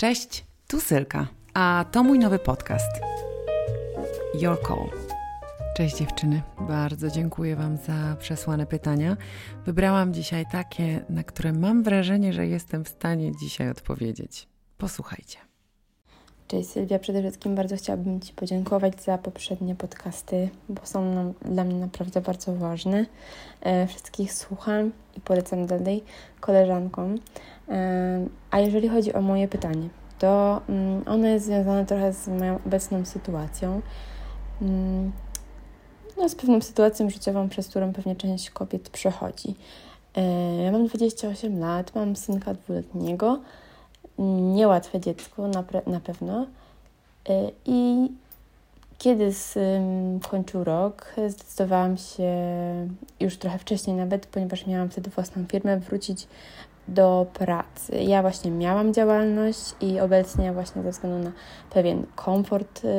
[0.00, 3.00] Cześć, tu Sylka, a to mój nowy podcast.
[4.34, 4.90] Your Call.
[5.76, 9.16] Cześć dziewczyny, bardzo dziękuję Wam za przesłane pytania.
[9.66, 14.48] Wybrałam dzisiaj takie, na które mam wrażenie, że jestem w stanie dzisiaj odpowiedzieć.
[14.78, 15.49] Posłuchajcie.
[16.50, 21.64] Cześć Sylwia, przede wszystkim bardzo chciałabym Ci podziękować za poprzednie podcasty, bo są nam, dla
[21.64, 23.06] mnie naprawdę bardzo ważne.
[23.60, 26.04] E, wszystkich słucham i polecam dalej
[26.40, 27.18] koleżankom.
[27.68, 32.58] E, a jeżeli chodzi o moje pytanie, to mm, ono jest związane trochę z moją
[32.66, 33.80] obecną sytuacją.
[34.62, 35.12] Mm,
[36.16, 39.54] no, z pewną sytuacją życiową, przez którą pewnie część kobiet przechodzi.
[40.16, 40.22] E,
[40.62, 43.40] ja mam 28 lat, mam synka dwuletniego,
[44.24, 46.46] niełatwe dziecko na, na pewno.
[47.28, 48.08] E, I
[48.98, 49.32] kiedy
[50.22, 52.32] skończył rok, zdecydowałam się
[53.20, 56.26] już trochę wcześniej nawet, ponieważ miałam wtedy własną firmę, wrócić
[56.88, 58.02] do pracy.
[58.02, 61.32] Ja właśnie miałam działalność i obecnie właśnie ze względu na
[61.70, 62.90] pewien komfort yy,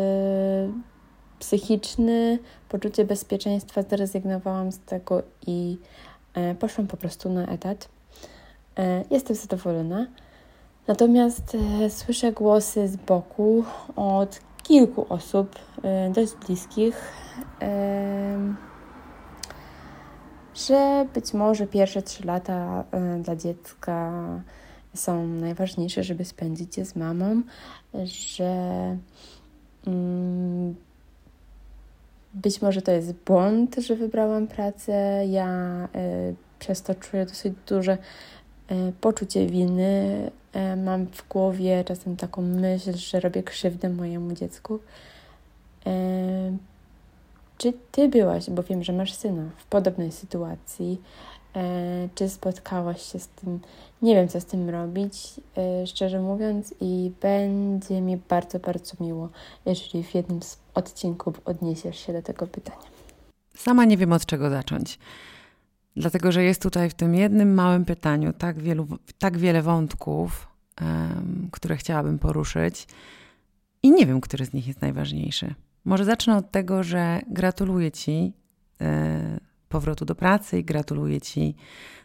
[1.39, 5.77] psychiczny, poczucie bezpieczeństwa zrezygnowałam z tego i
[6.35, 7.89] yy, poszłam po prostu na etat.
[8.77, 10.07] Yy, jestem zadowolona.
[10.87, 13.63] Natomiast yy, słyszę głosy z boku
[13.95, 17.13] od kilku osób, yy, dość bliskich,
[17.61, 17.67] yy,
[20.53, 22.83] że być może pierwsze trzy lata
[23.19, 24.11] dla dziecka
[24.93, 27.41] są najważniejsze, żeby spędzić je z mamą,
[28.03, 28.53] że
[29.87, 30.75] mm,
[32.33, 35.25] być może to jest błąd, że wybrałam pracę.
[35.27, 35.87] Ja
[36.59, 37.97] przez to czuję dosyć duże
[39.01, 40.31] poczucie winy.
[40.77, 44.79] Mam w głowie czasem taką myśl, że robię krzywdę mojemu dziecku.
[47.57, 51.01] Czy ty byłaś, bo wiem, że masz syna, w podobnej sytuacji?
[51.55, 53.59] E, czy spotkałaś się z tym?
[54.01, 55.13] Nie wiem, co z tym robić,
[55.57, 59.29] e, szczerze mówiąc, i będzie mi bardzo, bardzo miło,
[59.65, 62.87] jeżeli w jednym z odcinków odniesiesz się do tego pytania.
[63.55, 64.99] Sama nie wiem, od czego zacząć.
[65.95, 68.87] Dlatego, że jest tutaj w tym jednym małym pytaniu tak, wielu,
[69.19, 70.47] tak wiele wątków,
[70.81, 72.87] um, które chciałabym poruszyć,
[73.83, 75.53] i nie wiem, który z nich jest najważniejszy.
[75.85, 78.33] Może zacznę od tego, że gratuluję Ci
[78.81, 81.55] e, powrotu do pracy i gratuluję Ci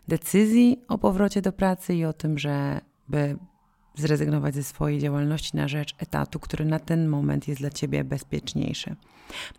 [0.08, 3.38] decyzji o powrocie do pracy i o tym, żeby
[3.94, 8.96] zrezygnować ze swojej działalności na rzecz etatu, który na ten moment jest dla Ciebie bezpieczniejszy.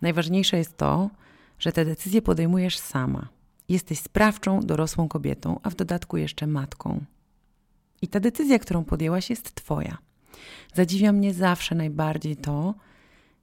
[0.02, 1.10] Najważniejsze jest to,
[1.58, 3.28] że te decyzje podejmujesz sama.
[3.68, 7.04] Jesteś sprawczą, dorosłą kobietą, a w dodatku jeszcze matką.
[8.02, 9.98] I ta decyzja, którą podjęłaś, jest Twoja.
[10.74, 12.74] Zadziwia mnie zawsze najbardziej to,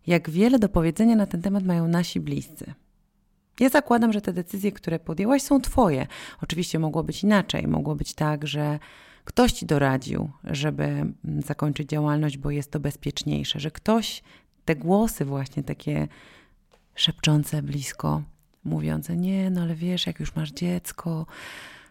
[0.07, 2.73] jak wiele do powiedzenia na ten temat mają nasi bliscy.
[3.59, 6.07] Ja zakładam, że te decyzje, które podjęłaś, są Twoje.
[6.41, 7.67] Oczywiście mogło być inaczej.
[7.67, 8.79] Mogło być tak, że
[9.23, 11.13] ktoś Ci doradził, żeby mm,
[11.45, 14.23] zakończyć działalność, bo jest to bezpieczniejsze, że ktoś
[14.65, 16.07] te głosy, właśnie takie
[16.95, 18.21] szepczące blisko,
[18.65, 21.25] mówiące: Nie, no ale wiesz, jak już masz dziecko,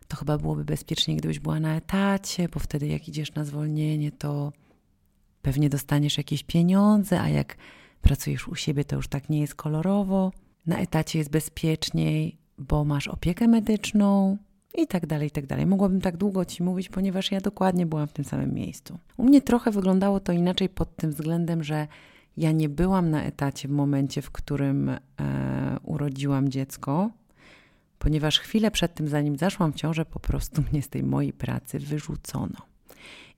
[0.09, 4.53] to chyba byłoby bezpieczniej, gdybyś była na etacie, bo wtedy, jak idziesz na zwolnienie, to
[5.43, 7.57] pewnie dostaniesz jakieś pieniądze, a jak
[8.03, 10.33] pracujesz u siebie, to już tak nie jest kolorowo.
[10.67, 14.39] Na etacie jest bezpieczniej, bo masz opiekę medyczną
[14.75, 15.67] i tak dalej, i tak dalej.
[15.67, 18.99] Mogłabym tak długo Ci mówić, ponieważ ja dokładnie byłam w tym samym miejscu.
[19.17, 21.87] U mnie trochę wyglądało to inaczej pod tym względem, że
[22.37, 24.99] ja nie byłam na etacie w momencie, w którym e,
[25.83, 27.11] urodziłam dziecko,
[27.99, 31.79] ponieważ chwilę przed tym, zanim zaszłam w ciążę, po prostu mnie z tej mojej pracy
[31.79, 32.57] wyrzucono.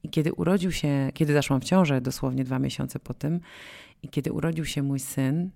[0.02, 3.40] I kiedy urodził się, kiedy zaszłam w ciążę, dosłownie dwa miesiące po tym,
[4.02, 5.50] i kiedy urodził się mój syn,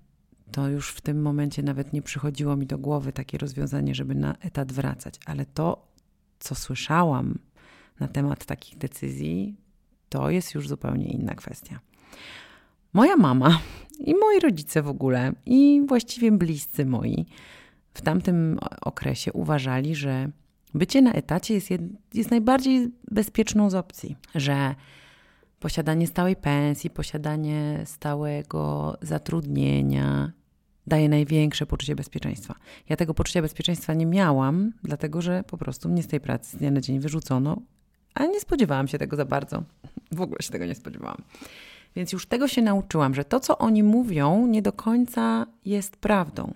[0.51, 4.35] to już w tym momencie nawet nie przychodziło mi do głowy takie rozwiązanie, żeby na
[4.37, 5.15] etat wracać.
[5.25, 5.87] Ale to,
[6.39, 7.39] co słyszałam
[7.99, 9.55] na temat takich decyzji,
[10.09, 11.79] to jest już zupełnie inna kwestia.
[12.93, 13.59] Moja mama
[13.99, 17.25] i moi rodzice w ogóle, i właściwie bliscy moi
[17.93, 20.29] w tamtym okresie uważali, że
[20.73, 21.69] bycie na etacie jest,
[22.13, 24.75] jest najbardziej bezpieczną z opcji, że
[25.59, 30.31] posiadanie stałej pensji, posiadanie stałego zatrudnienia
[30.87, 32.55] daje największe poczucie bezpieczeństwa.
[32.89, 36.59] Ja tego poczucia bezpieczeństwa nie miałam, dlatego że po prostu mnie z tej pracy z
[36.59, 37.61] dnia na dzień wyrzucono,
[38.13, 39.63] a nie spodziewałam się tego za bardzo.
[40.11, 41.21] W ogóle się tego nie spodziewałam.
[41.95, 46.53] Więc już tego się nauczyłam, że to, co oni mówią, nie do końca jest prawdą.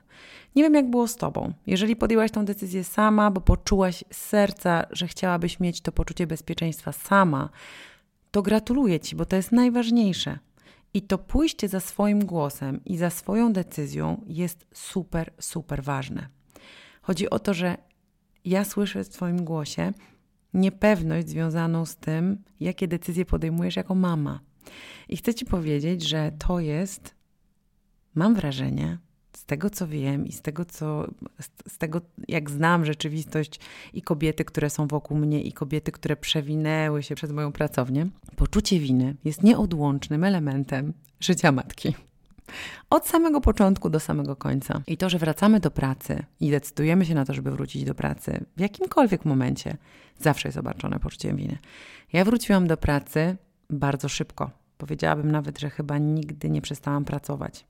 [0.56, 1.54] Nie wiem, jak było z tobą.
[1.68, 6.92] Jeżeli podjęłaś tą decyzję sama, bo poczułaś z serca, że chciałabyś mieć to poczucie bezpieczeństwa
[6.92, 7.50] sama,
[8.32, 10.40] to gratuluję Ci, bo to jest najważniejsze.
[10.94, 16.28] I to pójście za swoim głosem i za swoją decyzją jest super, super ważne.
[17.02, 17.78] Chodzi o to, że
[18.46, 19.94] ja słyszę w Twoim głosie
[20.54, 24.40] niepewność związaną z tym, jakie decyzje podejmujesz jako mama.
[25.10, 27.16] I chcę Ci powiedzieć, że to jest,
[28.16, 28.98] mam wrażenie,
[29.34, 31.08] z tego co wiem i z tego, co,
[31.68, 33.60] z tego, jak znam rzeczywistość
[33.94, 38.80] i kobiety, które są wokół mnie, i kobiety, które przewinęły się przez moją pracownię, poczucie
[38.80, 41.96] winy jest nieodłącznym elementem życia matki.
[42.90, 44.82] Od samego początku do samego końca.
[44.88, 48.46] I to, że wracamy do pracy i decydujemy się na to, żeby wrócić do pracy
[48.58, 49.78] w jakimkolwiek momencie,
[50.20, 51.58] zawsze jest obarczone poczuciem winy.
[52.14, 53.38] Ja wróciłam do pracy
[53.70, 54.52] bardzo szybko.
[54.78, 57.66] Powiedziałabym nawet, że chyba nigdy nie przestałam pracować.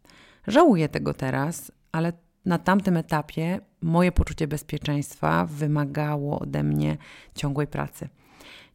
[0.47, 2.13] Żałuję tego teraz, ale
[2.45, 6.97] na tamtym etapie moje poczucie bezpieczeństwa wymagało ode mnie
[7.35, 8.09] ciągłej pracy.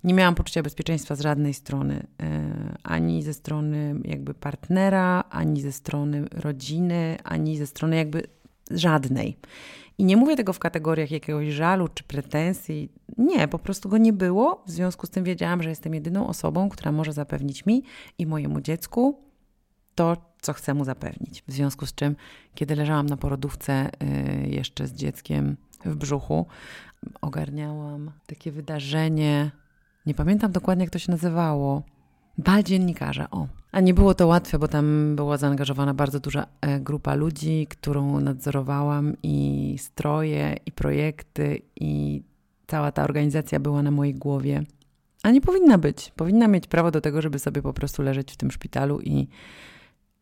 [0.04, 5.72] Nie miałam poczucia bezpieczeństwa z żadnej strony, e, ani ze strony jakby partnera, ani ze
[5.72, 8.22] strony rodziny, ani ze strony jakby
[8.70, 9.36] żadnej.
[10.00, 12.92] I nie mówię tego w kategoriach jakiegoś żalu czy pretensji.
[13.18, 14.62] Nie, po prostu go nie było.
[14.66, 17.82] W związku z tym wiedziałam, że jestem jedyną osobą, która może zapewnić mi
[18.18, 19.18] i mojemu dziecku
[19.94, 21.42] to, co chcę mu zapewnić.
[21.48, 22.16] W związku z czym,
[22.54, 23.90] kiedy leżałam na porodówce
[24.44, 26.46] y, jeszcze z dzieckiem w brzuchu,
[27.20, 29.50] ogarniałam takie wydarzenie.
[30.06, 31.82] Nie pamiętam dokładnie, jak to się nazywało.
[32.38, 33.59] Bal dziennikarza, o.
[33.72, 38.20] A nie było to łatwe, bo tam była zaangażowana bardzo duża e, grupa ludzi, którą
[38.20, 42.22] nadzorowałam i stroje, i projekty, i
[42.66, 44.62] cała ta organizacja była na mojej głowie.
[45.22, 46.12] A nie powinna być.
[46.16, 49.28] Powinna mieć prawo do tego, żeby sobie po prostu leżeć w tym szpitalu i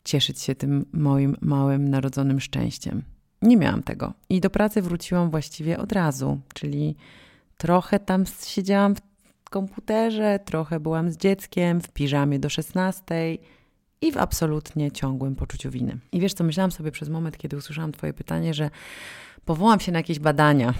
[0.05, 3.03] cieszyć się tym moim małym narodzonym szczęściem.
[3.43, 4.12] Nie miałam tego.
[4.29, 6.97] I do pracy wróciłam właściwie od razu, czyli
[7.56, 9.00] trochę tam siedziałam w
[9.50, 13.39] komputerze, trochę byłam z dzieckiem, w piżamie do 16
[14.00, 15.99] i w absolutnie ciągłym poczuciu winy.
[16.12, 18.71] I wiesz co, myślałam sobie przez moment, kiedy usłyszałam Twoje pytanie, że
[19.45, 20.75] powołam się na jakieś badania.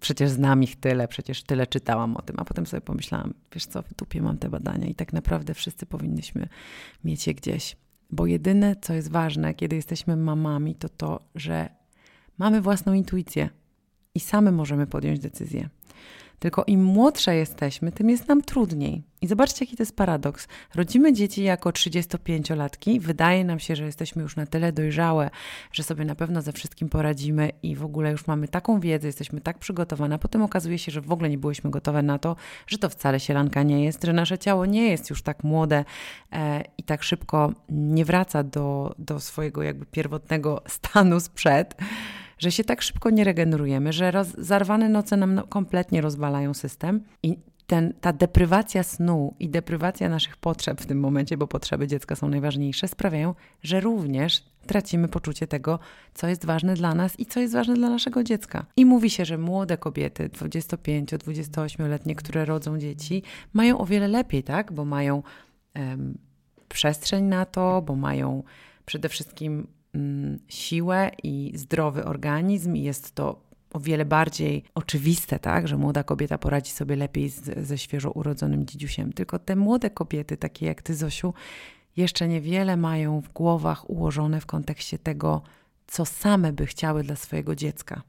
[0.00, 3.82] Przecież znam ich tyle, przecież tyle czytałam o tym, a potem sobie pomyślałam, wiesz co,
[3.82, 6.48] w dupie mam te badania i tak naprawdę wszyscy powinniśmy
[7.04, 7.76] mieć je gdzieś.
[8.10, 11.68] Bo jedyne, co jest ważne, kiedy jesteśmy mamami, to to, że
[12.38, 13.48] mamy własną intuicję
[14.14, 15.68] i same możemy podjąć decyzję.
[16.42, 19.02] Tylko im młodsze jesteśmy, tym jest nam trudniej.
[19.20, 20.48] I zobaczcie, jaki to jest paradoks.
[20.74, 25.30] Rodzimy dzieci jako 35-latki, wydaje nam się, że jesteśmy już na tyle dojrzałe,
[25.72, 29.40] że sobie na pewno ze wszystkim poradzimy i w ogóle już mamy taką wiedzę, jesteśmy
[29.40, 32.36] tak przygotowane, potem okazuje się, że w ogóle nie byłyśmy gotowe na to,
[32.66, 35.84] że to wcale sielanka nie jest, że nasze ciało nie jest już tak młode
[36.32, 41.74] e, i tak szybko nie wraca do, do swojego jakby pierwotnego stanu sprzed
[42.42, 47.00] że się tak szybko nie regenerujemy, że roz, zarwane noce nam no, kompletnie rozwalają system
[47.22, 52.16] i ten, ta deprywacja snu i deprywacja naszych potrzeb w tym momencie, bo potrzeby dziecka
[52.16, 55.78] są najważniejsze, sprawiają, że również tracimy poczucie tego,
[56.14, 58.66] co jest ważne dla nas i co jest ważne dla naszego dziecka.
[58.76, 63.22] I mówi się, że młode kobiety, 25-28-letnie, które rodzą dzieci,
[63.52, 64.72] mają o wiele lepiej, tak?
[64.72, 65.22] Bo mają
[65.76, 66.18] um,
[66.68, 68.42] przestrzeń na to, bo mają
[68.84, 69.66] przede wszystkim
[70.48, 73.42] siłę i zdrowy organizm, i jest to
[73.72, 78.66] o wiele bardziej oczywiste, tak, że młoda kobieta poradzi sobie lepiej z, ze świeżo urodzonym
[78.66, 79.12] dzidziusiem.
[79.12, 81.34] Tylko te młode kobiety, takie jak ty, Zosiu,
[81.96, 85.42] jeszcze niewiele mają w głowach ułożone w kontekście tego,
[85.86, 88.02] co same by chciały dla swojego dziecka.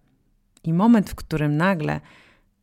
[0.64, 2.02] I moment, w którym nagle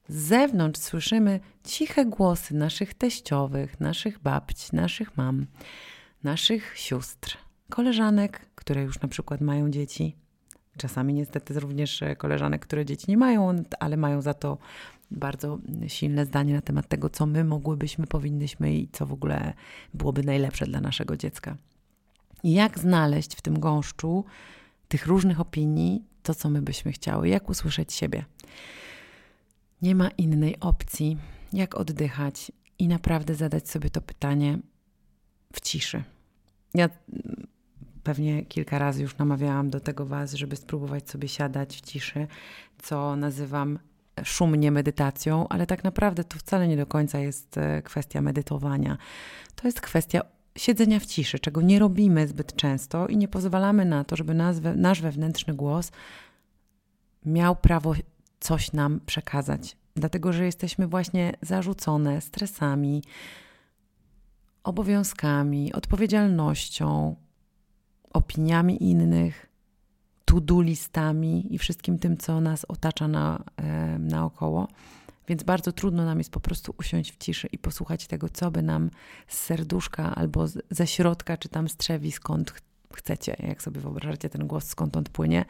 [0.09, 5.47] z zewnątrz słyszymy ciche głosy naszych teściowych, naszych babci, naszych mam,
[6.23, 7.39] naszych sióstr,
[7.71, 10.17] koleżanek, które już na przykład mają dzieci,
[10.77, 14.59] Czasami niestety również e, koleżanek, które dzieci nie mają, ale mają za to
[15.11, 19.53] bardzo silne zdanie na temat tego, co my mogłybyśmy, powinnyśmy i co w ogóle
[19.95, 21.57] byłoby najlepsze dla naszego dziecka.
[22.45, 24.25] Jak znaleźć w tym gąszczu
[24.89, 28.25] tych różnych opinii to, co my byśmy chciały, jak usłyszeć siebie.
[29.83, 31.19] Nie ma innej opcji,
[31.53, 34.59] jak oddychać i naprawdę zadać sobie to pytanie
[35.53, 36.03] w ciszy.
[36.75, 36.89] Ja
[38.03, 42.27] pewnie kilka razy już namawiałam do tego Was, żeby spróbować sobie siadać w ciszy,
[42.83, 43.79] co nazywam
[44.25, 48.99] szumnie medytacją, ale tak naprawdę to wcale nie do końca jest e, kwestia medytowania.
[49.55, 50.21] To jest kwestia
[50.57, 54.57] siedzenia w ciszy, czego nie robimy zbyt często i nie pozwalamy na to, żeby nas,
[54.77, 55.93] nasz wewnętrzny głos
[57.27, 57.95] miał prawo
[58.41, 59.77] coś nam przekazać.
[59.95, 63.03] Dlatego, że jesteśmy właśnie zarzucone stresami,
[64.65, 67.17] obowiązkami, odpowiedzialnością,
[68.13, 69.47] opiniami innych,
[70.25, 73.45] to-do listami i wszystkim tym, co nas otacza na,
[73.99, 74.69] naokoło.
[75.29, 78.63] Więc bardzo trudno nam jest po prostu usiąść w ciszy i posłuchać tego, co by
[78.63, 78.91] nam
[79.29, 82.61] z serduszka albo z, ze środka, czy tam strzewi, skąd ch
[82.95, 85.45] chcecie, jak sobie wyobrażacie ten głos, skąd on płynie,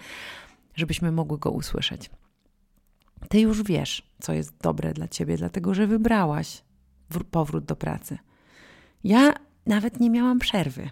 [0.75, 2.11] żebyśmy mogły go usłyszeć.
[3.29, 6.63] Ty już wiesz, co jest dobre dla ciebie, dlatego że wybrałaś
[7.31, 8.19] powrót do pracy.
[9.05, 9.35] Ja
[9.67, 10.91] nawet nie miałam przerwy.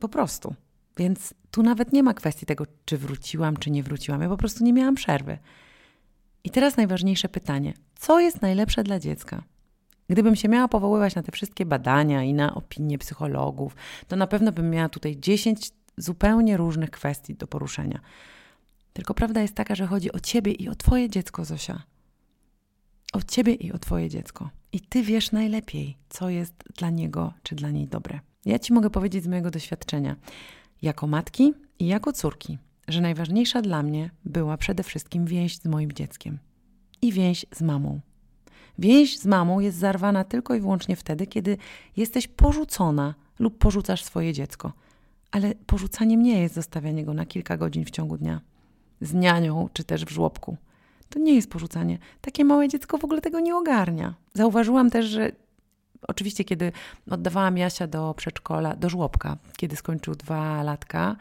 [0.00, 0.54] Po prostu.
[0.96, 4.22] Więc tu nawet nie ma kwestii tego, czy wróciłam, czy nie wróciłam.
[4.22, 5.38] Ja po prostu nie miałam przerwy.
[6.44, 9.42] I teraz najważniejsze pytanie: co jest najlepsze dla dziecka?
[10.08, 13.76] Gdybym się miała powoływać na te wszystkie badania i na opinie psychologów,
[14.08, 18.00] to na pewno bym miała tutaj 10 zupełnie różnych kwestii do poruszenia.
[18.92, 21.82] Tylko prawda jest taka, że chodzi o ciebie i o twoje dziecko, Zosia.
[23.12, 24.50] O ciebie i o twoje dziecko.
[24.72, 28.20] I ty wiesz najlepiej, co jest dla niego czy dla niej dobre.
[28.46, 30.16] Ja ci mogę powiedzieć z mojego doświadczenia,
[30.82, 32.58] jako matki i jako córki,
[32.88, 36.38] że najważniejsza dla mnie była przede wszystkim więź z moim dzieckiem
[37.02, 38.00] i więź z mamą.
[38.78, 41.56] Więź z mamą jest zarwana tylko i wyłącznie wtedy, kiedy
[41.96, 44.72] jesteś porzucona lub porzucasz swoje dziecko.
[45.30, 48.40] Ale porzucaniem nie jest zostawianie go na kilka godzin w ciągu dnia
[49.00, 50.56] z nianią czy też w żłobku.
[51.08, 51.98] To nie jest porzucanie.
[52.20, 54.14] Takie małe dziecko w ogóle tego nie ogarnia.
[54.34, 55.32] Zauważyłam też, że
[56.08, 56.72] oczywiście, kiedy
[57.10, 61.16] oddawałam Jasia do przedszkola, do żłobka, kiedy skończył dwa latka,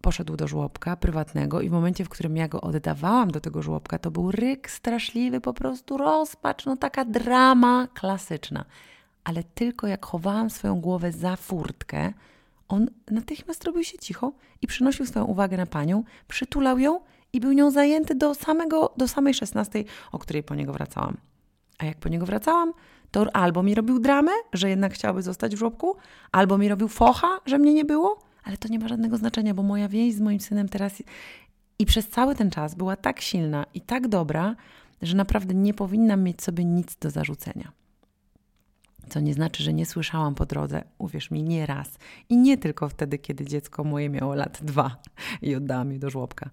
[0.00, 3.98] poszedł do żłobka prywatnego i w momencie, w którym ja go oddawałam do tego żłobka,
[3.98, 8.64] to był ryk straszliwy, po prostu rozpacz, no taka drama klasyczna.
[9.24, 12.12] Ale tylko jak chowałam swoją głowę za furtkę,
[12.68, 17.00] on natychmiast robił się cicho i przynosił swoją uwagę na panią, przytulał ją
[17.32, 21.16] i był nią zajęty do, samego, do samej szesnastej, o której po niego wracałam.
[21.78, 22.72] A jak po niego wracałam,
[23.14, 25.96] to albo mi robił dramę, że jednak chciałby zostać w żłobku,
[26.32, 29.62] albo mi robił focha, że mnie nie było, ale to nie ma żadnego znaczenia, bo
[29.62, 31.02] moja więź z moim synem teraz
[31.78, 34.56] i przez cały ten czas była tak silna i tak dobra,
[35.02, 37.72] że naprawdę nie powinnam mieć sobie nic do zarzucenia.
[39.08, 41.98] Co nie znaczy, że nie słyszałam po drodze, uwierz mi, nie raz.
[42.28, 44.96] I nie tylko wtedy, kiedy dziecko moje miało lat dwa
[45.42, 46.50] i oddałam je do żłobka,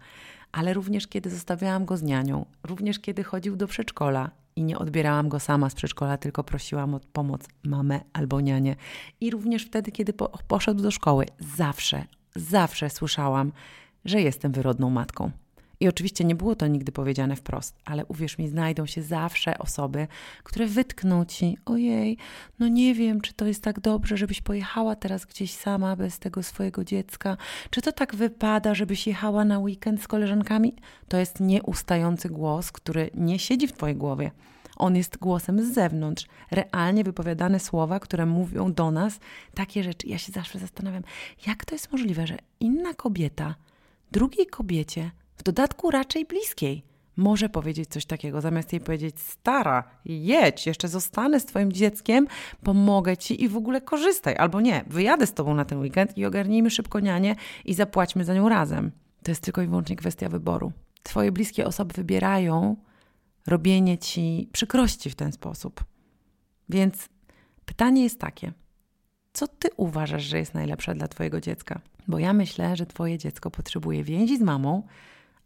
[0.52, 5.30] ale również kiedy zostawiałam go z nianią, również kiedy chodził do przedszkola i nie odbierałam
[5.30, 8.76] go sama z przedszkola, tylko prosiłam o pomoc mamę albo nianię.
[9.22, 12.06] I również wtedy, kiedy po, poszedł do szkoły, zawsze,
[12.36, 13.52] zawsze słyszałam,
[14.06, 15.32] że jestem wyrodną matką.
[15.82, 20.08] I oczywiście nie było to nigdy powiedziane wprost, ale uwierz mi, znajdą się zawsze osoby,
[20.44, 22.18] które wytkną ci: Ojej,
[22.60, 26.44] no nie wiem, czy to jest tak dobrze, żebyś pojechała teraz gdzieś sama bez tego
[26.44, 27.38] swojego dziecka.
[27.70, 30.76] Czy to tak wypada, żebyś jechała na weekend z koleżankami?
[31.08, 34.32] To jest nieustający głos, który nie siedzi w Twojej głowie.
[34.76, 39.20] On jest głosem z zewnątrz, realnie wypowiadane słowa, które mówią do nas
[39.54, 40.08] takie rzeczy.
[40.08, 41.04] Ja się zawsze zastanawiam,
[41.48, 43.56] jak to jest możliwe, że inna kobieta
[44.12, 45.12] drugiej kobiecie
[45.42, 46.84] w dodatku raczej bliskiej.
[47.18, 52.28] Może powiedzieć coś takiego, zamiast jej powiedzieć: Stara, jedź, jeszcze zostanę z Twoim dzieckiem,
[52.64, 54.38] pomogę Ci i w ogóle korzystaj.
[54.38, 58.34] Albo nie, wyjadę z Tobą na ten weekend i ogarnijmy szybko nianię i zapłaćmy za
[58.34, 58.92] nią razem.
[59.24, 60.72] To jest tylko i wyłącznie kwestia wyboru.
[61.04, 62.76] Twoje bliskie osoby wybierają
[63.48, 65.84] robienie Ci przykrości w ten sposób.
[66.70, 67.10] Więc
[67.66, 68.54] pytanie jest takie:
[69.34, 71.82] co Ty uważasz, że jest najlepsze dla Twojego dziecka?
[72.08, 74.84] Bo ja myślę, że Twoje dziecko potrzebuje więzi z mamą,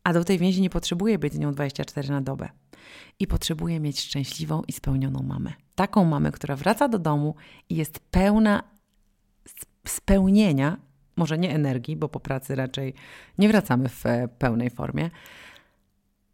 [0.06, 2.50] a do tej więzi nie potrzebuje być z nią 24 na dobę.
[3.20, 5.54] I potrzebuje mieć szczęśliwą i spełnioną mamę.
[5.76, 7.36] Taką mamę, która wraca do domu
[7.70, 8.64] i jest pełna
[9.88, 10.78] spełnienia,
[11.16, 12.94] może nie energii, bo po pracy raczej
[13.38, 15.10] nie wracamy w e, pełnej formie,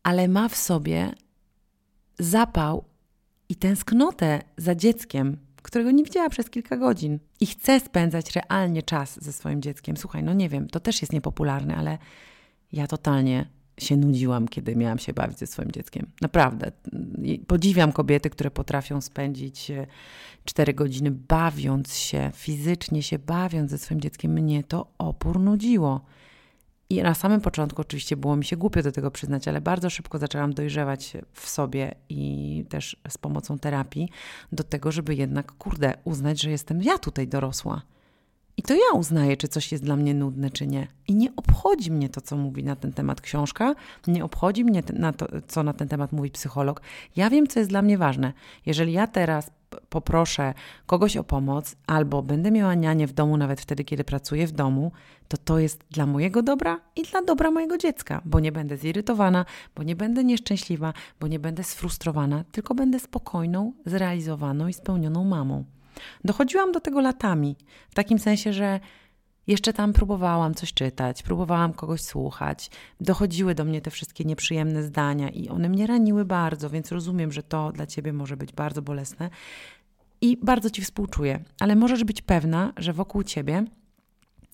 [0.03, 1.11] ale ma w sobie
[2.19, 2.83] zapał
[3.49, 9.23] i tęsknotę za dzieckiem, którego nie widziała przez kilka godzin i chce spędzać realnie czas
[9.23, 9.97] ze swoim dzieckiem.
[9.97, 11.97] Słuchaj, no nie wiem, to też jest niepopularne, ale
[12.71, 16.07] ja totalnie się nudziłam, kiedy miałam się bawić ze swoim dzieckiem.
[16.21, 16.71] Naprawdę.
[17.47, 19.71] Podziwiam kobiety, które potrafią spędzić
[20.45, 24.31] 4 godziny bawiąc się, fizycznie się bawiąc ze swoim dzieckiem.
[24.31, 26.01] Mnie to opór nudziło.
[26.89, 30.17] I na samym początku oczywiście było mi się głupio do tego przyznać, ale bardzo szybko
[30.17, 34.09] zaczęłam dojrzewać w sobie i też z pomocą terapii
[34.51, 37.81] do tego, żeby jednak, kurde, uznać, że jestem ja tutaj dorosła
[38.57, 40.87] i to ja uznaję, czy coś jest dla mnie nudne, czy nie.
[41.07, 43.75] I nie obchodzi mnie to, co mówi na ten temat książka,
[44.07, 46.81] nie obchodzi mnie na to, co na ten temat mówi psycholog.
[47.15, 48.33] Ja wiem, co jest dla mnie ważne.
[48.65, 49.51] Jeżeli ja teraz
[49.89, 50.53] poproszę
[50.85, 54.91] kogoś o pomoc, albo będę miała nianię w domu, nawet wtedy, kiedy pracuję w domu,
[55.27, 59.45] to to jest dla mojego dobra i dla dobra mojego dziecka, bo nie będę zirytowana,
[59.75, 65.63] bo nie będę nieszczęśliwa, bo nie będę sfrustrowana, tylko będę spokojną, zrealizowaną i spełnioną mamą.
[66.23, 67.55] Dochodziłam do tego latami,
[67.89, 68.79] w takim sensie, że
[69.47, 72.69] jeszcze tam próbowałam coś czytać, próbowałam kogoś słuchać.
[73.01, 77.43] Dochodziły do mnie te wszystkie nieprzyjemne zdania i one mnie raniły bardzo, więc rozumiem, że
[77.43, 79.29] to dla ciebie może być bardzo bolesne.
[80.21, 83.65] I bardzo ci współczuję, ale możesz być pewna, że wokół ciebie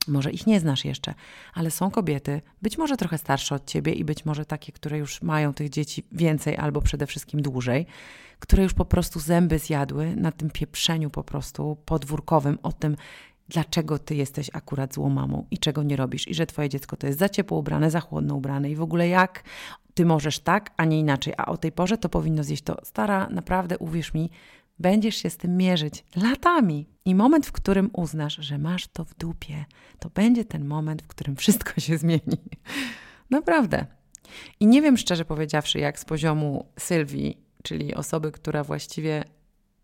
[0.08, 1.14] Może ich nie znasz jeszcze,
[1.54, 5.22] ale są kobiety, być może trochę starsze od ciebie i być może takie, które już
[5.22, 7.86] mają tych dzieci więcej albo przede wszystkim dłużej,
[8.40, 12.96] które już po prostu zęby zjadły na tym pieprzeniu po prostu podwórkowym o tym,
[13.50, 17.08] dlaczego ty jesteś akurat złą mamą i czego nie robisz, i że twoje dziecko to
[17.08, 19.44] jest za ciepło ubrane, za chłodno ubrane i w ogóle jak
[19.94, 22.78] ty możesz tak, a nie inaczej, a o tej porze to powinno zjeść to.
[22.84, 24.30] Stara, naprawdę uwierz mi,
[24.80, 26.88] będziesz się z tym mierzyć latami.
[27.06, 29.66] I moment, w którym uznasz, że masz to w dupie,
[30.00, 32.38] to będzie ten moment, w którym wszystko się zmieni.
[33.30, 33.86] Naprawdę.
[34.60, 39.24] I nie wiem szczerze powiedziawszy, jak z poziomu Sylwii, czyli osoby, która właściwie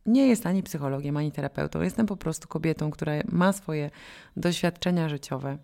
[0.06, 1.82] nie jest ani psychologiem, ani terapeutą.
[1.82, 3.90] Jestem po prostu kobietą, która ma swoje
[4.38, 5.58] doświadczenia życiowe.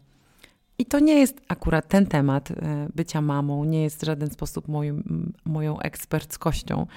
[0.77, 4.67] I to nie jest akurat ten temat e, bycia mamą, nie jest w żaden sposób
[4.67, 6.87] moim, moją eksperckością.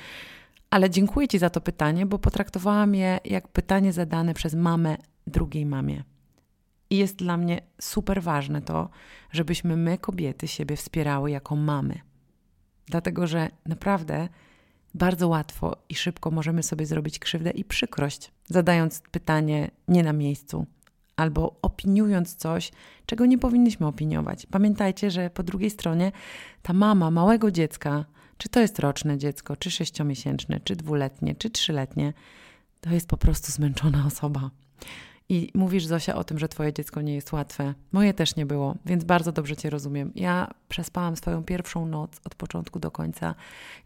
[0.72, 5.66] Ale dziękuję Ci za to pytanie, bo potraktowałam je jak pytanie zadane przez mamę drugiej
[5.66, 6.04] mamie.
[6.90, 8.88] I jest dla mnie super ważne to,
[9.30, 12.00] żebyśmy my, kobiety, siebie wspierały jako mamy.
[12.86, 14.28] Dlatego, że naprawdę
[14.94, 20.66] bardzo łatwo i szybko możemy sobie zrobić krzywdę i przykrość, zadając pytanie nie na miejscu
[21.16, 22.72] albo opiniując coś,
[23.06, 24.46] czego nie powinniśmy opiniować.
[24.50, 26.12] Pamiętajcie, że po drugiej stronie
[26.62, 28.04] ta mama małego dziecka,
[28.38, 32.12] czy to jest roczne dziecko, czy sześciomiesięczne, czy dwuletnie, czy trzyletnie,
[32.80, 34.50] to jest po prostu zmęczona osoba.
[35.32, 37.74] I mówisz, Zosia, o tym, że Twoje dziecko nie jest łatwe.
[37.92, 40.12] Moje też nie było, więc bardzo dobrze Cię rozumiem.
[40.14, 43.34] Ja przespałam swoją pierwszą noc od początku do końca,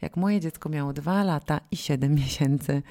[0.02, 2.82] jak moje dziecko miało dwa lata i siedem miesięcy.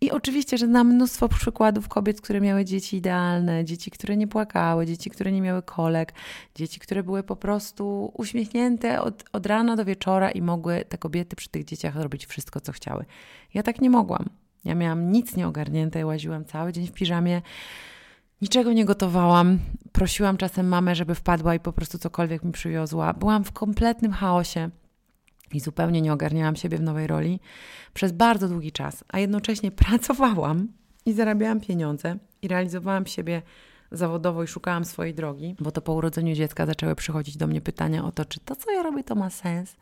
[0.00, 4.86] I oczywiście, że znam mnóstwo przykładów kobiet, które miały dzieci idealne, dzieci, które nie płakały,
[4.86, 6.12] dzieci, które nie miały kolek,
[6.54, 11.36] dzieci, które były po prostu uśmiechnięte od, od rana do wieczora i mogły te kobiety
[11.36, 13.04] przy tych dzieciach robić wszystko, co chciały.
[13.54, 14.24] Ja tak nie mogłam.
[14.64, 17.42] Ja miałam nic nieogarnięte, łaziłam cały dzień w piżamie,
[18.42, 19.58] niczego nie gotowałam.
[19.92, 23.12] Prosiłam czasem mamę, żeby wpadła i po prostu cokolwiek mi przywiozła.
[23.12, 24.70] Byłam w kompletnym chaosie
[25.52, 27.40] i zupełnie nie ogarniałam siebie w nowej roli
[27.94, 30.68] przez bardzo długi czas, a jednocześnie pracowałam
[31.06, 33.42] i zarabiałam pieniądze i realizowałam siebie
[33.92, 38.04] zawodowo i szukałam swojej drogi, bo to po urodzeniu dziecka zaczęły przychodzić do mnie pytania
[38.04, 39.76] o to, czy to, co ja robię, to ma sens,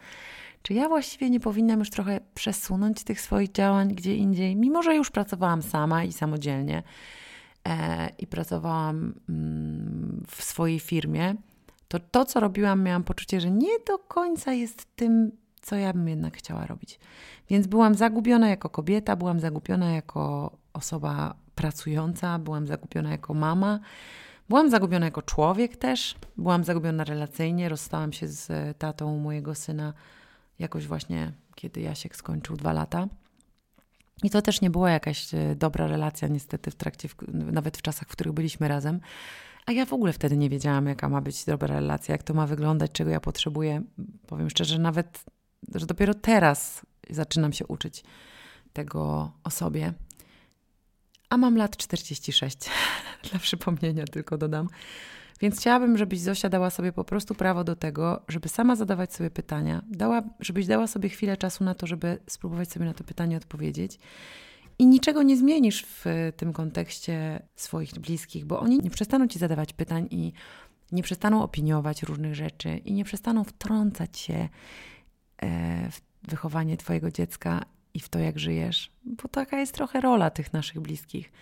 [0.63, 4.95] czy ja właściwie nie powinnam już trochę przesunąć tych swoich działań gdzie indziej, mimo że
[4.95, 6.83] już pracowałam sama i samodzielnie
[8.19, 11.35] i pracowałam mm, w swojej firmie,
[11.89, 16.09] to to, co robiłam, miałam poczucie, że nie do końca jest tym, co ja bym
[16.09, 17.01] jednak chciała robić.
[17.49, 23.81] Więc byłam zagubiona jako kobieta, byłam zagubiona jako osoba pracująca, byłam zagubiona jako mama.
[24.49, 27.69] Byłam zagubiona jako człowiek też, byłam zagubiona relacyjnie.
[27.69, 29.93] Rozstałam się z tatą mojego syna
[30.59, 33.09] jakoś właśnie, kiedy Jasiek skończył dwa lata.
[34.23, 38.09] I to też nie była jakaś e, dobra relacja, niestety, w trakcie, nawet w czasach,
[38.09, 39.01] w których byliśmy razem.
[39.67, 42.47] A ja w ogóle wtedy nie wiedziałam, jaka ma być dobra relacja, jak to ma
[42.47, 43.83] wyglądać, czego ja potrzebuję.
[44.27, 45.25] Powiem szczerze, nawet,
[45.75, 48.05] że dopiero teraz zaczynam się uczyć
[48.73, 49.93] tego o sobie.
[51.31, 52.59] A mam lat 46,
[53.31, 54.69] dla przypomnienia tylko dodam.
[55.45, 59.31] Więc chciałabym, żebyś Zosia dała sobie po prostu prawo do tego, żeby sama zadawać sobie
[59.31, 63.37] pytania, dała, żebyś dała sobie chwilę czasu na to, żeby spróbować sobie na to pytanie
[63.37, 63.99] odpowiedzieć.
[64.79, 69.73] I niczego nie zmienisz w tym kontekście swoich bliskich, bo oni nie przestaną ci zadawać
[69.73, 70.33] pytań i
[70.93, 74.49] nie przestaną opiniować różnych rzeczy i nie przestaną wtrącać się
[75.43, 80.31] e, w wychowanie Twojego dziecka i w to, jak żyjesz, bo taka jest trochę rola
[80.31, 81.33] tych naszych bliskich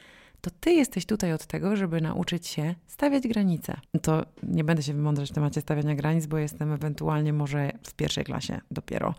[0.42, 3.76] to ty jesteś tutaj od tego, żeby nauczyć się stawiać granice.
[4.02, 8.24] To nie będę się wymądrać w temacie stawiania granic, bo jestem ewentualnie może w pierwszej
[8.24, 9.14] klasie dopiero.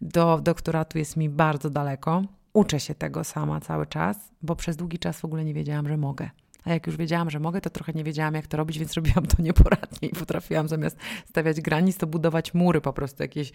[0.00, 2.22] Do doktoratu jest mi bardzo daleko.
[2.52, 5.96] Uczę się tego sama cały czas, bo przez długi czas w ogóle nie wiedziałam, że
[5.96, 6.30] mogę.
[6.64, 9.26] A jak już wiedziałam, że mogę, to trochę nie wiedziałam, jak to robić, więc robiłam
[9.26, 10.96] to nieporadnie i potrafiłam zamiast
[11.28, 13.52] stawiać granic, to budować mury po prostu jakieś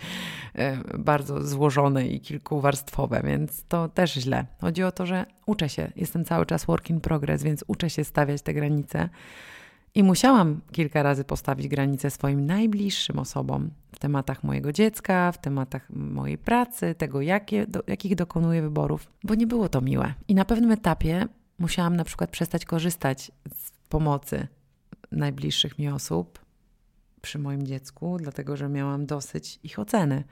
[0.56, 4.46] e, bardzo złożone i kilkuwarstwowe, więc to też źle.
[4.62, 8.04] Chodzi o to, że uczę się, jestem cały czas work in progress, więc uczę się
[8.04, 9.10] stawiać te granice.
[9.96, 15.89] I musiałam kilka razy postawić granice swoim najbliższym osobom w tematach mojego dziecka, w tematach
[15.89, 20.13] mojej pracy, tego, jakie, do, jakich dokonuję wyborów, bo nie było to miłe.
[20.28, 21.28] I na pewnym etapie
[21.60, 24.48] musiałam na przykład przestać korzystać z pomocy
[25.12, 26.39] najbliższych mi osób
[27.22, 30.24] przy moim dziecku, dlatego że miałam dosyć ich oceny.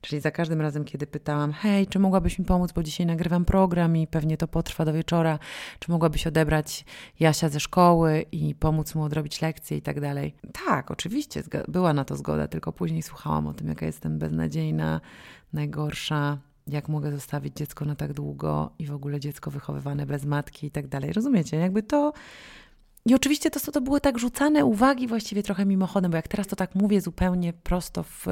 [0.00, 3.96] Czyli za każdym razem, kiedy pytałam, hej, czy mogłabyś mi pomóc, bo dzisiaj nagrywam program
[3.96, 5.38] i pewnie to potrwa do wieczora,
[5.78, 6.84] czy mogłabyś odebrać
[7.20, 10.34] Jasia ze szkoły i pomóc mu odrobić lekcje i tak dalej.
[10.66, 15.00] Tak, oczywiście, była na to zgoda, tylko później słuchałam o tym, jaka jestem beznadziejna,
[15.52, 20.66] najgorsza, jak mogę zostawić dziecko na tak długo i w ogóle dziecko wychowywane bez matki
[20.66, 21.12] i tak dalej.
[21.12, 21.56] Rozumiecie?
[21.56, 22.12] Jakby to
[23.06, 26.56] I oczywiście to, to były tak rzucane uwagi właściwie trochę mimochodem, bo jak teraz to
[26.56, 28.26] tak mówię zupełnie prosto w,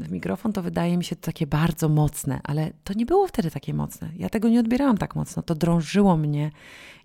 [0.00, 3.50] w mikrofon, to wydaje mi się to takie bardzo mocne, ale to nie było wtedy
[3.50, 4.10] takie mocne.
[4.16, 5.42] Ja tego nie odbierałam tak mocno.
[5.42, 6.50] To drążyło mnie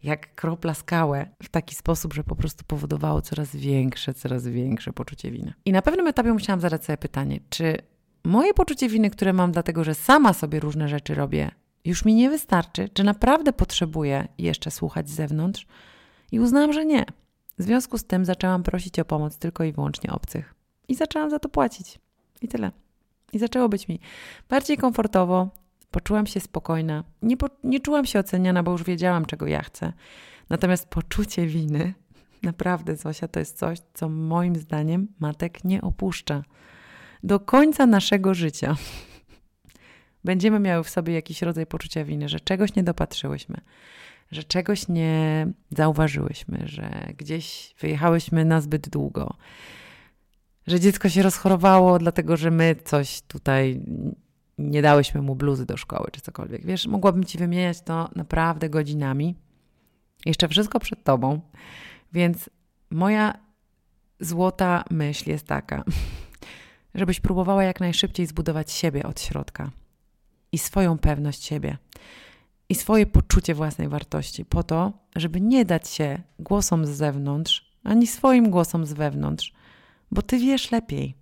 [0.04, 5.32] jak kropla skałę w taki sposób, że po prostu powodowało coraz większe, coraz większe poczucie
[5.32, 5.54] winy.
[5.66, 7.78] I na pewnym etapie musiałam zadać sobie pytanie, czy
[8.28, 11.52] moje poczucie winy, które mam dlatego, że sama sobie różne rzeczy robię,
[11.86, 12.90] już mi nie wystarczy?
[12.90, 15.68] Czy naprawdę potrzebuję jeszcze słuchać z zewnątrz?
[16.32, 17.06] I uznałam, że nie.
[17.60, 20.56] W związku z tym zaczęłam prosić o pomoc tylko i wyłącznie obcych.
[20.88, 22.00] I zaczęłam za to płacić.
[22.42, 22.72] I tyle.
[23.34, 24.00] I zaczęło być mi
[24.50, 25.50] bardziej komfortowo,
[25.92, 29.94] poczułam się spokojna, nie, po, nie czułam się oceniana, bo już wiedziałam, czego ja chcę.
[30.50, 31.94] Natomiast poczucie winy,
[32.44, 36.44] naprawdę, Zosia, to jest coś, co moim zdaniem matek nie opuszcza.
[37.24, 38.76] Do końca naszego życia
[40.24, 43.62] będziemy miały w sobie jakiś rodzaj poczucia winy, że czegoś nie dopatrzyłyśmy,
[44.32, 49.38] że czegoś nie zauważyłyśmy, że gdzieś wyjechałyśmy na zbyt długo,
[50.68, 53.82] że dziecko się rozchorowało, dlatego że my coś tutaj
[54.58, 56.66] nie dałyśmy mu bluzy do szkoły czy cokolwiek.
[56.66, 59.36] Wiesz, mogłabym ci wymieniać to naprawdę godzinami.
[60.26, 61.42] Jeszcze wszystko przed tobą.
[62.14, 62.50] Więc
[62.90, 63.34] moja
[64.20, 65.84] złota myśl jest taka,
[66.98, 69.72] żebyś próbowała jak najszybciej zbudować siebie od środka
[70.52, 71.78] i swoją pewność siebie
[72.70, 78.08] i swoje poczucie własnej wartości, po to, żeby nie dać się głosom z zewnątrz, ani
[78.08, 79.54] swoim głosom z wewnątrz,
[80.12, 81.16] bo ty wiesz lepiej.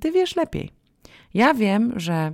[0.00, 0.70] Ty wiesz lepiej.
[1.34, 2.32] Ja wiem, że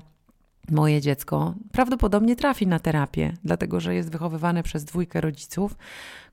[0.70, 5.76] moje dziecko prawdopodobnie trafi na terapię, dlatego że jest wychowywane przez dwójkę rodziców,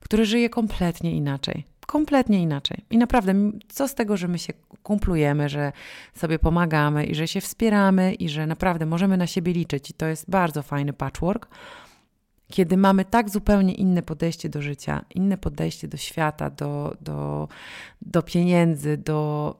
[0.00, 1.64] który żyje kompletnie inaczej.
[1.86, 2.84] Kompletnie inaczej.
[2.90, 3.34] I naprawdę,
[3.68, 5.72] co z tego, że my się kumplujemy, że
[6.14, 9.90] sobie pomagamy i że się wspieramy i że naprawdę możemy na siebie liczyć.
[9.90, 11.48] I to jest bardzo fajny patchwork.
[12.48, 17.48] Kiedy mamy tak zupełnie inne podejście do życia, inne podejście do świata, do, do,
[18.02, 19.54] do pieniędzy, do,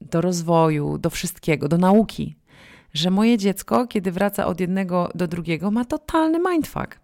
[0.00, 2.36] do rozwoju, do wszystkiego, do nauki,
[2.94, 7.01] że moje dziecko, kiedy wraca od jednego do drugiego, ma totalny mindfuck.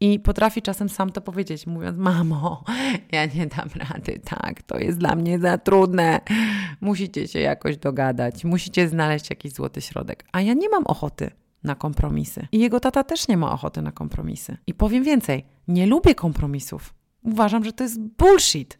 [0.00, 2.64] I potrafi czasem sam to powiedzieć, mówiąc: Mamo,
[3.12, 6.20] ja nie dam rady, tak, to jest dla mnie za trudne.
[6.80, 10.24] Musicie się jakoś dogadać, musicie znaleźć jakiś złoty środek.
[10.32, 11.30] A ja nie mam ochoty
[11.64, 12.46] na kompromisy.
[12.52, 14.56] I jego tata też nie ma ochoty na kompromisy.
[14.66, 16.94] I powiem więcej: nie lubię kompromisów.
[17.22, 18.78] Uważam, że to jest bullshit.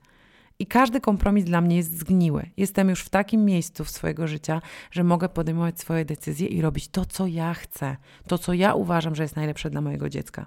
[0.60, 2.50] I każdy kompromis dla mnie jest zgniły.
[2.56, 6.88] Jestem już w takim miejscu w swojego życia, że mogę podejmować swoje decyzje i robić
[6.88, 10.46] to, co ja chcę, to, co ja uważam, że jest najlepsze dla mojego dziecka.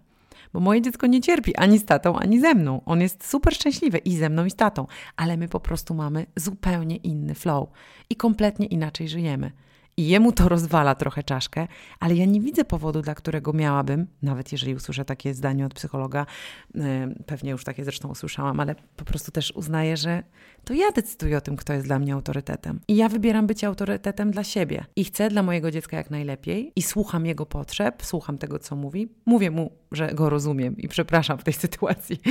[0.54, 2.82] Bo moje dziecko nie cierpi ani z tatą, ani ze mną.
[2.86, 6.26] On jest super szczęśliwy i ze mną, i z tatą, ale my po prostu mamy
[6.36, 7.70] zupełnie inny flow
[8.10, 9.52] i kompletnie inaczej żyjemy.
[9.98, 11.68] I jemu to rozwala trochę czaszkę,
[12.00, 16.26] ale ja nie widzę powodu, dla którego miałabym, nawet jeżeli usłyszę takie zdanie od psychologa,
[16.76, 20.24] e, pewnie już takie zresztą usłyszałam, ale po prostu też uznaję, że
[20.64, 22.80] to ja decyduję o tym, kto jest dla mnie autorytetem.
[22.88, 24.86] I ja wybieram być autorytetem dla siebie.
[24.96, 29.08] I chcę dla mojego dziecka jak najlepiej i słucham jego potrzeb, słucham tego, co mówi.
[29.26, 32.22] Mówię mu, że go rozumiem i przepraszam w tej sytuacji.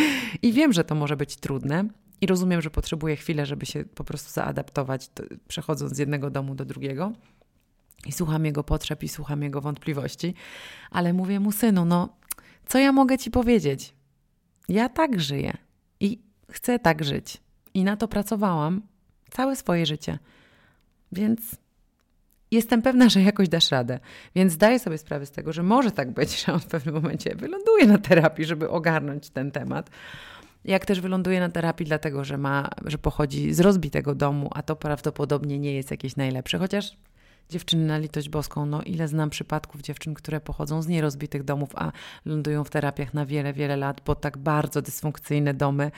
[0.43, 1.89] I wiem, że to może być trudne,
[2.21, 5.11] i rozumiem, że potrzebuję chwilę, żeby się po prostu zaadaptować,
[5.49, 7.13] przechodząc z jednego domu do drugiego
[8.07, 10.35] i słucham jego potrzeb i słucham jego wątpliwości,
[10.91, 12.09] ale mówię mu, synu, no,
[12.67, 13.95] co ja mogę ci powiedzieć?
[14.69, 15.57] Ja tak żyję
[16.01, 16.19] i
[16.51, 17.39] chcę tak żyć.
[17.75, 18.83] I na to pracowałam
[19.31, 20.19] całe swoje życie.
[21.13, 21.41] Więc
[22.51, 23.99] jestem pewna, że jakoś dasz radę.
[24.35, 27.35] Więc zdaję sobie sprawę z tego, że może tak być, że on w pewnym momencie
[27.35, 29.91] wyląduje na terapii, żeby ogarnąć ten temat.
[30.65, 34.77] Jak też wyląduje na terapii, dlatego że ma, że pochodzi z rozbitego domu, a to
[34.77, 36.97] prawdopodobnie nie jest jakieś najlepsze, chociaż
[37.51, 38.67] dziewczyny na litość boską.
[38.67, 41.93] No ile znam przypadków dziewczyn, które pochodzą z nierozbitych domów, a
[42.25, 45.91] lądują w terapiach na wiele, wiele lat, bo tak bardzo dysfunkcyjne domy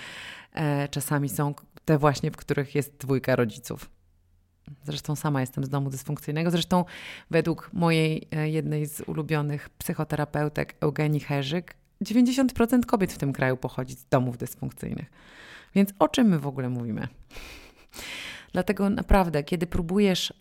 [0.52, 3.90] e, czasami są te właśnie, w których jest dwójka rodziców.
[4.84, 6.50] Zresztą sama jestem z domu dysfunkcyjnego.
[6.50, 6.84] Zresztą
[7.30, 13.94] według mojej e, jednej z ulubionych psychoterapeutek Eugenii Herzyk, 90% kobiet w tym kraju pochodzi
[13.94, 15.10] z domów dysfunkcyjnych.
[15.74, 17.08] Więc o czym my w ogóle mówimy?
[18.52, 20.32] Dlatego naprawdę, kiedy próbujesz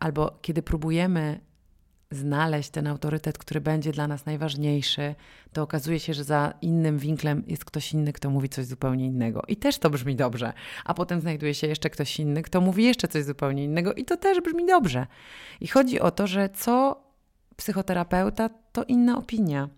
[0.00, 1.40] albo kiedy próbujemy
[2.10, 5.14] znaleźć ten autorytet, który będzie dla nas najważniejszy,
[5.52, 9.42] to okazuje się, że za innym winklem jest ktoś inny, kto mówi coś zupełnie innego.
[9.48, 10.52] I też to brzmi dobrze.
[10.84, 14.16] A potem znajduje się jeszcze ktoś inny, kto mówi jeszcze coś zupełnie innego, i to
[14.16, 15.06] też brzmi dobrze.
[15.60, 17.02] I chodzi o to, że co
[17.56, 19.68] psychoterapeuta, to inna opinia.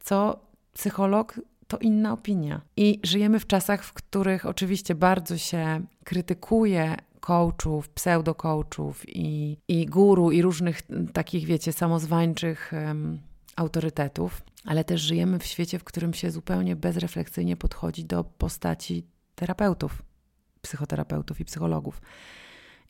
[0.00, 0.40] Co
[0.72, 2.60] psycholog, to inna opinia.
[2.76, 10.30] I żyjemy w czasach, w których oczywiście bardzo się krytykuje coachów, pseudo-coachów i, i guru
[10.30, 10.82] i różnych
[11.12, 13.18] takich, wiecie, samozwańczych um,
[13.56, 20.02] autorytetów, ale też żyjemy w świecie, w którym się zupełnie bezrefleksyjnie podchodzi do postaci terapeutów,
[20.60, 22.00] psychoterapeutów i psychologów.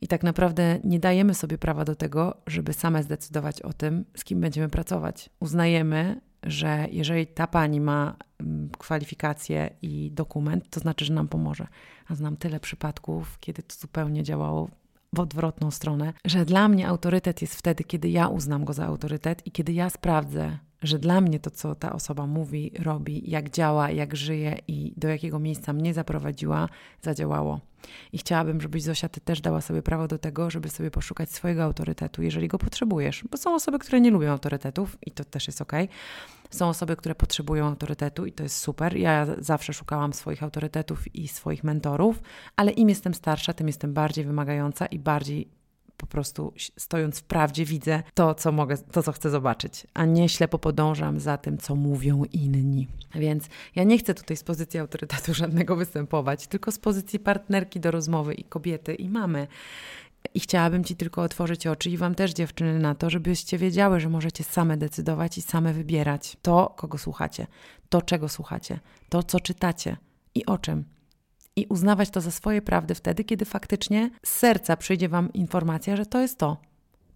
[0.01, 4.25] I tak naprawdę nie dajemy sobie prawa do tego, żeby same zdecydować o tym, z
[4.25, 5.31] kim będziemy pracować.
[5.41, 11.67] Uznajemy, że jeżeli ta pani ma mm, kwalifikacje i dokument, to znaczy, że nam pomoże.
[12.09, 14.69] A znam tyle przypadków, kiedy to zupełnie działało
[15.15, 19.47] w odwrotną stronę, że dla mnie autorytet jest wtedy, kiedy ja uznam go za autorytet
[19.47, 23.91] i kiedy ja sprawdzę, że dla mnie to, co ta osoba mówi, robi, jak działa,
[23.91, 26.69] jak żyje i do jakiego miejsca mnie zaprowadziła,
[27.03, 27.61] zadziałało.
[28.13, 31.65] I chciałabym, żebyś Zosia, ty też dała sobie prawo do tego, żeby sobie poszukać swojego
[31.65, 33.25] autorytetu, jeżeli go potrzebujesz.
[33.31, 35.73] Bo są osoby, które nie lubią autorytetów i to też jest ok.
[36.55, 38.97] Są osoby, które potrzebują autorytetu i to jest super.
[38.97, 42.23] Ja zawsze szukałam swoich autorytetów i swoich mentorów,
[42.57, 45.49] ale im jestem starsza, tym jestem bardziej wymagająca i bardziej
[45.97, 50.29] po prostu stojąc w prawdzie widzę to, co mogę, to, co chcę zobaczyć, a nie
[50.29, 52.89] ślepo podążam za tym, co mówią inni.
[53.15, 57.91] Więc ja nie chcę tutaj z pozycji autorytetu żadnego występować, tylko z pozycji partnerki do
[57.91, 59.47] rozmowy i kobiety i mamy.
[60.35, 64.09] I chciałabym Ci tylko otworzyć oczy i Wam też, dziewczyny, na to, żebyście wiedziały, że
[64.09, 67.47] możecie same decydować i same wybierać to, kogo słuchacie,
[67.89, 69.97] to, czego słuchacie, to, co czytacie
[70.35, 70.85] i o czym
[71.57, 76.07] i uznawać to za swoje prawdy wtedy, kiedy faktycznie z serca przyjdzie Wam informacja, że
[76.07, 76.57] to jest to.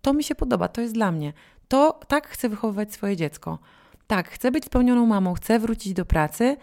[0.03, 1.33] To mi się podoba, to jest dla mnie.
[1.69, 3.59] To tak chcę wychowywać swoje dziecko.
[4.07, 6.57] Tak, chcę być spełnioną mamą, chcę wrócić do pracy,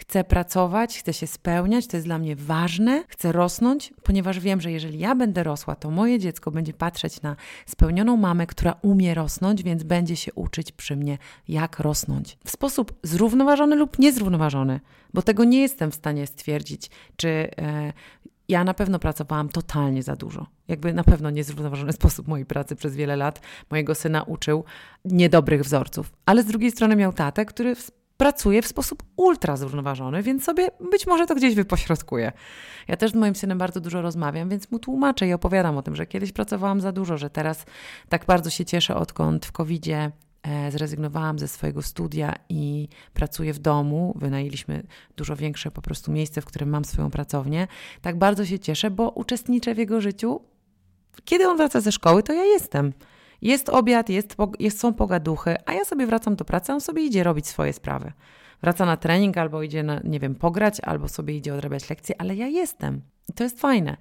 [0.00, 4.72] Chcę pracować, chcę się spełniać, to jest dla mnie ważne, chcę rosnąć, ponieważ wiem, że
[4.72, 7.36] jeżeli ja będę rosła, to moje dziecko będzie patrzeć na
[7.66, 12.38] spełnioną mamę, która umie rosnąć, więc będzie się uczyć przy mnie, jak rosnąć.
[12.44, 14.80] W sposób zrównoważony lub niezrównoważony,
[15.14, 17.28] bo tego nie jestem w stanie stwierdzić, czy.
[17.58, 17.92] E,
[18.48, 20.46] ja na pewno pracowałam totalnie za dużo.
[20.68, 24.64] Jakby na pewno niezrównoważony sposób mojej pracy przez wiele lat mojego syna uczył
[25.04, 26.12] niedobrych wzorców.
[26.26, 27.74] Ale z drugiej strony miał tatę, który
[28.20, 32.32] pracuje w sposób ultra zrównoważony, więc sobie być może to gdzieś wypośrodkuje.
[32.88, 35.96] Ja też z moim synem bardzo dużo rozmawiam, więc mu tłumaczę i opowiadam o tym,
[35.96, 37.64] że kiedyś pracowałam za dużo, że teraz
[38.08, 40.10] tak bardzo się cieszę, odkąd w COVID-zie
[40.42, 44.14] e, zrezygnowałam ze swojego studia i pracuję w domu.
[44.16, 44.82] Wynajęliśmy
[45.16, 47.66] dużo większe po prostu miejsce, w którym mam swoją pracownię.
[48.02, 50.40] Tak bardzo się cieszę, bo uczestniczę w jego życiu.
[51.24, 52.92] Kiedy on wraca ze szkoły, to ja jestem.
[53.42, 57.24] Jest obiad, jest, jest, są pogaduchy, a ja sobie wracam do pracy, on sobie idzie
[57.24, 58.12] robić swoje sprawy.
[58.62, 62.36] Wraca na trening albo idzie, na, nie wiem, pograć, albo sobie idzie odrabiać lekcje, ale
[62.36, 63.02] ja jestem.
[63.28, 63.96] I to jest fajne.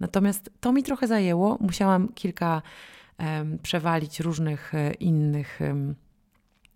[0.00, 1.58] Natomiast to mi trochę zajęło.
[1.60, 2.62] Musiałam kilka
[3.18, 5.94] um, przewalić różnych e, innych um,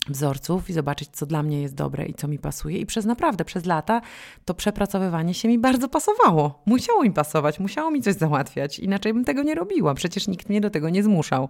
[0.09, 2.79] wzorców i zobaczyć, co dla mnie jest dobre i co mi pasuje.
[2.79, 4.01] I przez naprawdę, przez lata
[4.45, 6.63] to przepracowywanie się mi bardzo pasowało.
[6.67, 9.95] Musiało mi pasować, musiało mi coś załatwiać, inaczej bym tego nie robiła.
[9.95, 11.49] Przecież nikt mnie do tego nie zmuszał.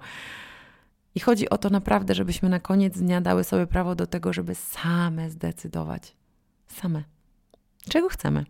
[1.15, 4.55] I chodzi o to naprawdę, żebyśmy na koniec dnia dały sobie prawo do tego, żeby
[4.55, 6.17] same zdecydować.
[6.69, 7.05] Same.
[7.89, 8.45] Czego chcemy?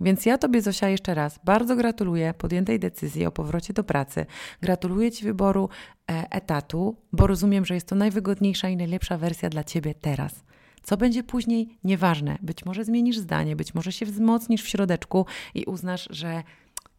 [0.00, 4.26] Więc ja Tobie, Zosia, jeszcze raz bardzo gratuluję podjętej decyzji o powrocie do pracy.
[4.60, 5.68] Gratuluję Ci wyboru
[6.10, 10.44] e, etatu, bo rozumiem, że jest to najwygodniejsza i najlepsza wersja dla Ciebie teraz.
[10.82, 12.38] Co będzie później, nieważne.
[12.42, 16.42] Być może zmienisz zdanie, być może się wzmocnisz w środeczku i uznasz, że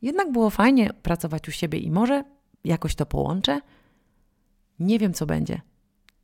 [0.02, 2.24] jednak było fajnie pracować u siebie i może
[2.64, 3.62] jakoś to połączę.
[4.80, 5.62] Nie wiem, co będzie.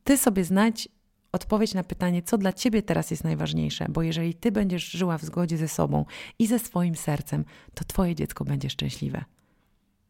[0.04, 0.88] Ty sobie znajdź
[1.32, 5.24] odpowiedź na pytanie, co dla ciebie teraz jest najważniejsze, bo jeżeli ty będziesz żyła w
[5.24, 6.04] zgodzie ze sobą
[6.38, 9.24] i ze swoim sercem, to twoje dziecko będzie szczęśliwe.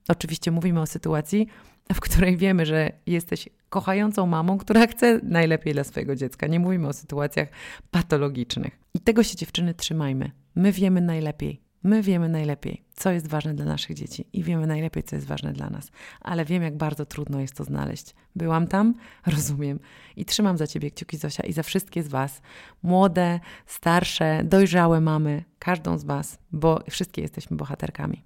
[0.09, 1.47] Oczywiście mówimy o sytuacji,
[1.95, 6.47] w której wiemy, że jesteś kochającą mamą, która chce najlepiej dla swojego dziecka.
[6.47, 7.49] Nie mówimy o sytuacjach
[7.91, 8.79] patologicznych.
[8.95, 10.31] I tego się dziewczyny trzymajmy.
[10.55, 11.61] My wiemy najlepiej.
[11.85, 15.53] My wiemy najlepiej, co jest ważne dla naszych dzieci i wiemy najlepiej, co jest ważne
[15.53, 15.91] dla nas,
[16.21, 18.15] ale wiem, jak bardzo trudno jest to znaleźć.
[18.37, 18.95] Byłam tam,
[19.27, 19.81] rozumiem
[20.17, 22.43] i trzymam za Ciebie kciuki, Zosia, i za wszystkie z Was,
[22.83, 28.25] młode, starsze, dojrzałe mamy, każdą z Was, bo wszystkie jesteśmy bohaterkami.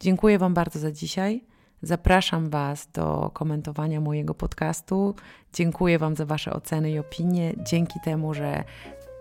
[0.00, 1.44] Dziękuję Wam bardzo za dzisiaj.
[1.82, 5.14] Zapraszam Was do komentowania mojego podcastu.
[5.52, 7.54] Dziękuję Wam za Wasze oceny i opinie.
[7.56, 8.64] Dzięki temu, że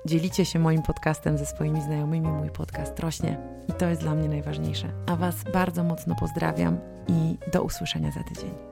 [0.06, 3.38] dzielicie się moim podcastem ze swoimi znajomymi, mój podcast rośnie
[3.70, 4.88] i to jest dla mnie najważniejsze.
[5.08, 8.71] A Was bardzo mocno pozdrawiam i do usłyszenia za tydzień.